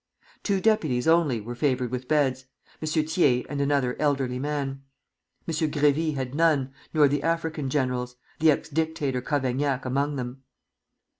Two 0.41 0.59
deputies 0.59 1.07
only 1.07 1.39
were 1.39 1.53
favored 1.53 1.91
with 1.91 2.07
beds, 2.07 2.45
M. 2.81 2.87
Thiers 2.87 3.45
and 3.47 3.61
another 3.61 3.95
elderly 3.99 4.39
man. 4.39 4.81
M. 5.47 5.53
Grévy 5.53 6.15
had 6.15 6.33
none, 6.33 6.73
nor 6.91 7.07
the 7.07 7.21
African 7.21 7.69
generals, 7.69 8.15
the 8.39 8.49
ex 8.49 8.67
dictator 8.67 9.21
Cavaignac 9.21 9.85
among 9.85 10.15
them. 10.15 10.41